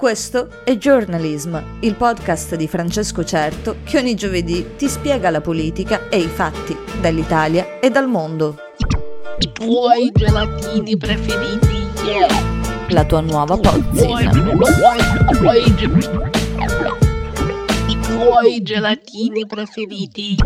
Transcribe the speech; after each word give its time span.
Questo 0.00 0.64
è 0.64 0.78
Journalism, 0.78 1.58
il 1.80 1.94
podcast 1.94 2.54
di 2.54 2.66
Francesco 2.66 3.22
Certo 3.22 3.76
che 3.84 3.98
ogni 3.98 4.14
giovedì 4.14 4.74
ti 4.78 4.88
spiega 4.88 5.28
la 5.28 5.42
politica 5.42 6.08
e 6.08 6.20
i 6.20 6.26
fatti 6.26 6.74
dall'Italia 7.02 7.78
e 7.80 7.90
dal 7.90 8.08
mondo. 8.08 8.56
I 9.40 9.52
tuoi 9.52 10.10
gelatini 10.10 10.96
preferiti, 10.96 11.86
yeah. 12.06 12.28
La 12.88 13.04
tua 13.04 13.20
nuova 13.20 13.58
pozzina. 13.58 14.30
I 17.86 18.00
tuoi 18.00 18.62
gelatini 18.62 19.46
preferiti. 19.46 20.36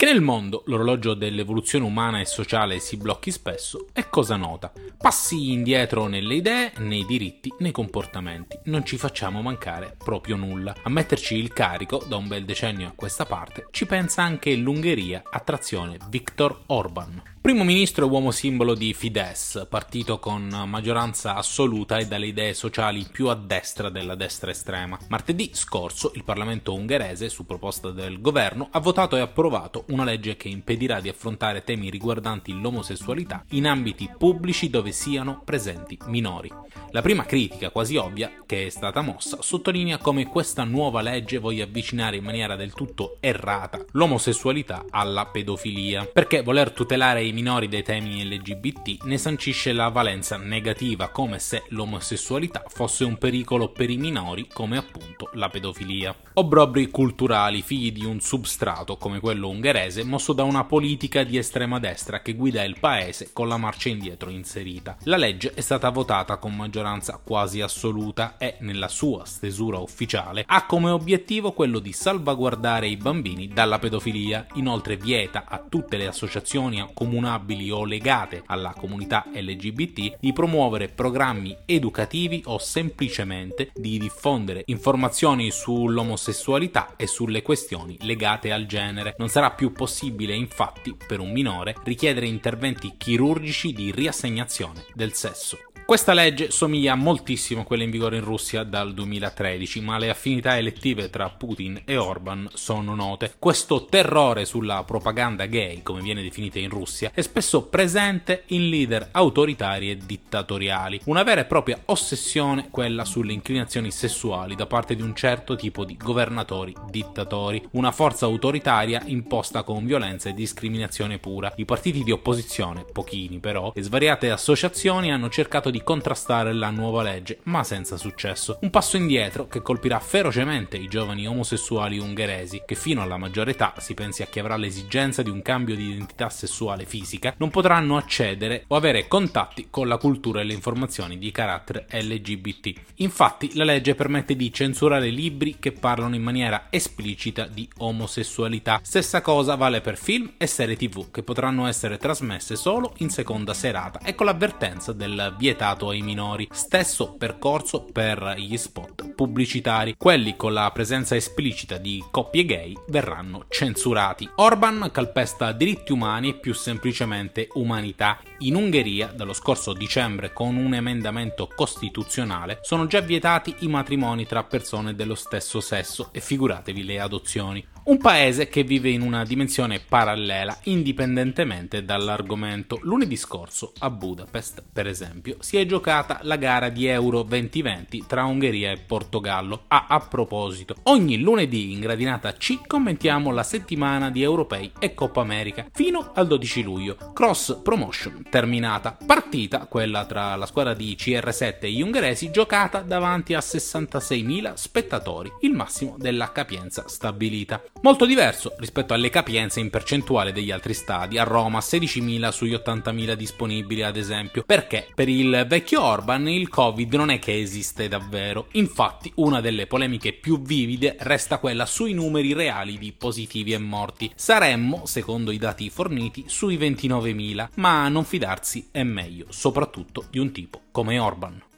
Che 0.00 0.06
nel 0.06 0.22
mondo 0.22 0.62
l'orologio 0.64 1.12
dell'evoluzione 1.12 1.84
umana 1.84 2.20
e 2.20 2.24
sociale 2.24 2.78
si 2.78 2.96
blocchi 2.96 3.30
spesso 3.30 3.88
è 3.92 4.08
cosa 4.08 4.36
nota. 4.36 4.72
Passi 4.96 5.52
indietro 5.52 6.06
nelle 6.06 6.36
idee, 6.36 6.72
nei 6.78 7.04
diritti, 7.04 7.52
nei 7.58 7.70
comportamenti. 7.70 8.58
Non 8.64 8.86
ci 8.86 8.96
facciamo 8.96 9.42
mancare 9.42 9.94
proprio 10.02 10.36
nulla. 10.36 10.74
A 10.84 10.88
metterci 10.88 11.34
il 11.34 11.52
carico, 11.52 12.02
da 12.08 12.16
un 12.16 12.28
bel 12.28 12.46
decennio 12.46 12.88
a 12.88 12.94
questa 12.96 13.26
parte, 13.26 13.66
ci 13.72 13.84
pensa 13.84 14.22
anche 14.22 14.54
l'Ungheria, 14.54 15.20
attrazione 15.30 15.98
Viktor 16.08 16.62
Orban. 16.68 17.22
Primo 17.42 17.64
ministro 17.64 18.04
e 18.04 18.08
uomo 18.10 18.32
simbolo 18.32 18.74
di 18.74 18.92
Fidesz, 18.92 19.66
partito 19.66 20.18
con 20.18 20.46
maggioranza 20.66 21.36
assoluta 21.36 21.96
e 21.96 22.06
dalle 22.06 22.26
idee 22.26 22.52
sociali 22.52 23.06
più 23.10 23.28
a 23.28 23.34
destra 23.34 23.88
della 23.88 24.14
destra 24.14 24.50
estrema. 24.50 24.98
Martedì 25.08 25.48
scorso 25.54 26.12
il 26.16 26.22
Parlamento 26.22 26.74
ungherese, 26.74 27.30
su 27.30 27.46
proposta 27.46 27.92
del 27.92 28.20
governo, 28.20 28.68
ha 28.70 28.78
votato 28.78 29.16
e 29.16 29.20
approvato 29.20 29.86
una 29.88 30.04
legge 30.04 30.36
che 30.36 30.48
impedirà 30.48 31.00
di 31.00 31.08
affrontare 31.08 31.64
temi 31.64 31.88
riguardanti 31.88 32.60
l'omosessualità 32.60 33.42
in 33.52 33.66
ambiti 33.66 34.10
pubblici 34.18 34.68
dove 34.68 34.92
siano 34.92 35.40
presenti 35.42 35.96
minori. 36.08 36.52
La 36.90 37.00
prima 37.00 37.24
critica, 37.24 37.70
quasi 37.70 37.96
ovvia, 37.96 38.30
che 38.44 38.66
è 38.66 38.68
stata 38.68 39.00
mossa, 39.00 39.38
sottolinea 39.40 39.96
come 39.96 40.26
questa 40.26 40.64
nuova 40.64 41.00
legge 41.00 41.38
voglia 41.38 41.64
avvicinare 41.64 42.16
in 42.16 42.24
maniera 42.24 42.54
del 42.54 42.74
tutto 42.74 43.16
errata 43.20 43.82
l'omosessualità 43.92 44.84
alla 44.90 45.24
pedofilia, 45.24 46.04
perché 46.04 46.42
voler 46.42 46.70
tutelare 46.72 47.24
i 47.24 47.29
minori 47.32 47.68
dai 47.68 47.82
temi 47.82 48.24
LGBT 48.24 49.04
ne 49.04 49.18
sancisce 49.18 49.72
la 49.72 49.88
valenza 49.88 50.36
negativa, 50.36 51.08
come 51.08 51.38
se 51.38 51.64
l'omosessualità 51.68 52.64
fosse 52.68 53.04
un 53.04 53.18
pericolo 53.18 53.68
per 53.70 53.90
i 53.90 53.96
minori, 53.96 54.46
come 54.52 54.76
appunto 54.76 55.30
la 55.34 55.48
pedofilia. 55.48 56.14
Obbrobri 56.34 56.90
culturali 56.90 57.62
figli 57.62 57.92
di 57.92 58.04
un 58.04 58.20
substrato 58.20 58.96
come 58.96 59.20
quello 59.20 59.48
ungherese, 59.48 60.04
mosso 60.04 60.32
da 60.32 60.42
una 60.44 60.64
politica 60.64 61.22
di 61.22 61.36
estrema 61.36 61.78
destra 61.78 62.22
che 62.22 62.34
guida 62.34 62.62
il 62.62 62.78
paese 62.78 63.30
con 63.32 63.48
la 63.48 63.56
marcia 63.56 63.88
indietro 63.88 64.30
inserita. 64.30 64.96
La 65.04 65.16
legge 65.16 65.52
è 65.54 65.60
stata 65.60 65.90
votata 65.90 66.36
con 66.36 66.54
maggioranza 66.54 67.20
quasi 67.22 67.60
assoluta 67.60 68.36
e, 68.38 68.56
nella 68.60 68.88
sua 68.88 69.24
stesura 69.24 69.78
ufficiale, 69.78 70.44
ha 70.46 70.66
come 70.66 70.90
obiettivo 70.90 71.52
quello 71.52 71.78
di 71.78 71.92
salvaguardare 71.92 72.88
i 72.88 72.96
bambini 72.96 73.48
dalla 73.48 73.78
pedofilia. 73.78 74.46
Inoltre 74.54 74.96
vieta 74.96 75.44
a 75.48 75.58
tutte 75.58 75.96
le 75.96 76.06
associazioni 76.06 76.80
comunabili 77.20 77.70
o 77.70 77.84
legate 77.84 78.42
alla 78.46 78.72
comunità 78.76 79.26
LGBT 79.30 80.16
di 80.18 80.32
promuovere 80.32 80.88
programmi 80.88 81.54
educativi 81.66 82.42
o 82.46 82.58
semplicemente 82.58 83.70
di 83.74 83.98
diffondere 83.98 84.62
informazioni 84.66 85.50
sull'omosessualità 85.50 86.94
e 86.96 87.06
sulle 87.06 87.42
questioni 87.42 87.98
legate 88.00 88.52
al 88.52 88.64
genere. 88.64 89.14
Non 89.18 89.28
sarà 89.28 89.50
più 89.50 89.72
possibile 89.72 90.34
infatti 90.34 90.96
per 91.06 91.20
un 91.20 91.30
minore 91.30 91.76
richiedere 91.84 92.26
interventi 92.26 92.94
chirurgici 92.96 93.72
di 93.72 93.90
riassegnazione 93.90 94.84
del 94.94 95.12
sesso. 95.12 95.69
Questa 95.90 96.12
legge 96.12 96.52
somiglia 96.52 96.94
moltissimo 96.94 97.62
a 97.62 97.64
quella 97.64 97.82
in 97.82 97.90
vigore 97.90 98.16
in 98.16 98.22
Russia 98.22 98.62
dal 98.62 98.94
2013, 98.94 99.80
ma 99.80 99.98
le 99.98 100.08
affinità 100.08 100.56
elettive 100.56 101.10
tra 101.10 101.28
Putin 101.30 101.82
e 101.84 101.96
Orban 101.96 102.48
sono 102.54 102.94
note. 102.94 103.34
Questo 103.40 103.86
terrore 103.86 104.44
sulla 104.44 104.84
propaganda 104.84 105.46
gay, 105.46 105.82
come 105.82 106.00
viene 106.00 106.22
definita 106.22 106.60
in 106.60 106.68
Russia, 106.68 107.10
è 107.12 107.20
spesso 107.22 107.64
presente 107.64 108.44
in 108.50 108.68
leader 108.68 109.08
autoritari 109.10 109.90
e 109.90 109.96
dittatoriali. 109.96 111.00
Una 111.06 111.24
vera 111.24 111.40
e 111.40 111.46
propria 111.46 111.82
ossessione 111.86 112.68
quella 112.70 113.04
sulle 113.04 113.32
inclinazioni 113.32 113.90
sessuali 113.90 114.54
da 114.54 114.66
parte 114.66 114.94
di 114.94 115.02
un 115.02 115.16
certo 115.16 115.56
tipo 115.56 115.84
di 115.84 115.96
governatori 115.96 116.72
dittatori, 116.88 117.66
una 117.72 117.90
forza 117.90 118.26
autoritaria 118.26 119.02
imposta 119.06 119.64
con 119.64 119.84
violenza 119.84 120.28
e 120.28 120.34
discriminazione 120.34 121.18
pura. 121.18 121.52
I 121.56 121.64
partiti 121.64 122.04
di 122.04 122.12
opposizione, 122.12 122.84
pochini 122.84 123.40
però, 123.40 123.72
e 123.74 123.82
svariate 123.82 124.30
associazioni 124.30 125.10
hanno 125.10 125.28
cercato 125.28 125.68
di 125.68 125.78
contrastare 125.82 126.52
la 126.52 126.70
nuova 126.70 127.02
legge, 127.02 127.38
ma 127.44 127.64
senza 127.64 127.96
successo. 127.96 128.58
Un 128.62 128.70
passo 128.70 128.96
indietro 128.96 129.46
che 129.46 129.62
colpirà 129.62 129.98
ferocemente 130.00 130.76
i 130.76 130.88
giovani 130.88 131.26
omosessuali 131.26 131.98
ungheresi, 131.98 132.62
che 132.66 132.74
fino 132.74 133.02
alla 133.02 133.16
maggiore 133.16 133.52
età, 133.52 133.74
si 133.78 133.94
pensi 133.94 134.22
a 134.22 134.26
chi 134.26 134.38
avrà 134.38 134.56
l'esigenza 134.56 135.22
di 135.22 135.30
un 135.30 135.42
cambio 135.42 135.74
di 135.74 135.90
identità 135.90 136.28
sessuale 136.28 136.84
fisica, 136.84 137.34
non 137.38 137.50
potranno 137.50 137.96
accedere 137.96 138.64
o 138.68 138.76
avere 138.76 139.08
contatti 139.08 139.68
con 139.70 139.88
la 139.88 139.96
cultura 139.96 140.40
e 140.40 140.44
le 140.44 140.52
informazioni 140.52 141.18
di 141.18 141.30
carattere 141.30 141.86
LGBT. 141.90 142.72
Infatti, 142.96 143.54
la 143.54 143.64
legge 143.64 143.94
permette 143.94 144.36
di 144.36 144.52
censurare 144.52 145.08
libri 145.08 145.56
che 145.58 145.72
parlano 145.72 146.14
in 146.14 146.22
maniera 146.22 146.66
esplicita 146.70 147.46
di 147.46 147.68
omosessualità. 147.78 148.80
Stessa 148.82 149.20
cosa 149.20 149.54
vale 149.54 149.80
per 149.80 149.96
film 149.96 150.32
e 150.36 150.46
serie 150.46 150.76
TV 150.76 151.10
che 151.10 151.22
potranno 151.22 151.66
essere 151.66 151.96
trasmesse 151.96 152.56
solo 152.56 152.94
in 152.98 153.10
seconda 153.10 153.54
serata 153.54 154.00
e 154.04 154.14
con 154.14 154.26
l'avvertenza 154.26 154.92
del 154.92 155.34
vietato 155.38 155.69
ai 155.78 156.00
minori. 156.02 156.48
Stesso 156.50 157.14
percorso 157.14 157.84
per 157.84 158.34
gli 158.36 158.56
spot 158.56 159.14
pubblicitari. 159.14 159.94
Quelli 159.96 160.36
con 160.36 160.52
la 160.52 160.70
presenza 160.72 161.14
esplicita 161.14 161.76
di 161.76 162.02
coppie 162.10 162.44
gay 162.44 162.74
verranno 162.88 163.44
censurati. 163.48 164.28
Orban 164.36 164.90
calpesta 164.92 165.52
diritti 165.52 165.92
umani 165.92 166.30
e 166.30 166.34
più 166.34 166.54
semplicemente 166.54 167.48
umanità. 167.54 168.18
In 168.38 168.54
Ungheria, 168.54 169.12
dallo 169.14 169.34
scorso 169.34 169.72
dicembre, 169.72 170.32
con 170.32 170.56
un 170.56 170.74
emendamento 170.74 171.48
costituzionale, 171.54 172.60
sono 172.62 172.86
già 172.86 173.00
vietati 173.00 173.54
i 173.60 173.68
matrimoni 173.68 174.26
tra 174.26 174.44
persone 174.44 174.94
dello 174.94 175.14
stesso 175.14 175.60
sesso 175.60 176.08
e 176.12 176.20
figuratevi 176.20 176.84
le 176.84 177.00
adozioni. 177.00 177.66
Un 177.90 177.98
paese 177.98 178.48
che 178.48 178.62
vive 178.62 178.88
in 178.90 179.00
una 179.00 179.24
dimensione 179.24 179.80
parallela, 179.80 180.56
indipendentemente 180.66 181.84
dall'argomento. 181.84 182.78
Lunedì 182.82 183.16
scorso, 183.16 183.72
a 183.80 183.90
Budapest, 183.90 184.62
per 184.72 184.86
esempio, 184.86 185.38
si 185.40 185.56
è 185.56 185.66
giocata 185.66 186.20
la 186.22 186.36
gara 186.36 186.68
di 186.68 186.86
Euro 186.86 187.24
2020 187.24 188.04
tra 188.06 188.22
Ungheria 188.22 188.70
e 188.70 188.76
Portogallo. 188.76 189.64
Ah, 189.66 189.86
a 189.88 189.98
proposito, 189.98 190.76
ogni 190.84 191.18
lunedì 191.18 191.72
in 191.72 191.80
gradinata 191.80 192.32
C 192.34 192.60
commentiamo 192.64 193.32
la 193.32 193.42
settimana 193.42 194.08
di 194.08 194.22
Europei 194.22 194.70
e 194.78 194.94
Coppa 194.94 195.22
America 195.22 195.66
fino 195.72 196.12
al 196.14 196.28
12 196.28 196.62
luglio. 196.62 196.96
Cross 197.12 197.58
promotion 197.60 198.22
terminata. 198.30 198.96
Partita, 199.04 199.66
quella 199.66 200.06
tra 200.06 200.36
la 200.36 200.46
squadra 200.46 200.74
di 200.74 200.96
CR7 200.96 201.62
e 201.62 201.72
gli 201.72 201.82
ungheresi, 201.82 202.30
giocata 202.30 202.82
davanti 202.82 203.34
a 203.34 203.40
66.000 203.40 204.54
spettatori, 204.54 205.28
il 205.40 205.54
massimo 205.54 205.96
della 205.98 206.30
capienza 206.30 206.86
stabilita. 206.86 207.60
Molto 207.82 208.04
diverso 208.04 208.52
rispetto 208.58 208.92
alle 208.92 209.08
capienze 209.08 209.58
in 209.58 209.70
percentuale 209.70 210.32
degli 210.32 210.50
altri 210.50 210.74
stadi, 210.74 211.16
a 211.16 211.24
Roma 211.24 211.60
16.000 211.60 212.28
sugli 212.28 212.52
80.000 212.52 213.14
disponibili 213.14 213.82
ad 213.82 213.96
esempio, 213.96 214.42
perché 214.44 214.86
per 214.94 215.08
il 215.08 215.46
vecchio 215.48 215.82
Orban 215.82 216.28
il 216.28 216.50
Covid 216.50 216.92
non 216.92 217.08
è 217.08 217.18
che 217.18 217.40
esiste 217.40 217.88
davvero. 217.88 218.48
Infatti 218.52 219.10
una 219.14 219.40
delle 219.40 219.66
polemiche 219.66 220.12
più 220.12 220.42
vivide 220.42 220.96
resta 221.00 221.38
quella 221.38 221.64
sui 221.64 221.94
numeri 221.94 222.34
reali 222.34 222.76
di 222.76 222.92
positivi 222.92 223.54
e 223.54 223.58
morti. 223.58 224.12
Saremmo, 224.14 224.84
secondo 224.84 225.30
i 225.30 225.38
dati 225.38 225.70
forniti, 225.70 226.24
sui 226.26 226.58
29.000, 226.58 227.48
ma 227.54 227.88
non 227.88 228.04
fidarsi 228.04 228.68
è 228.70 228.82
meglio, 228.82 229.24
soprattutto 229.30 230.04
di 230.10 230.18
un 230.18 230.32
tipo 230.32 230.60
come 230.70 230.98
Orban. 230.98 231.48